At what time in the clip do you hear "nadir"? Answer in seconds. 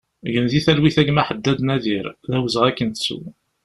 1.67-2.05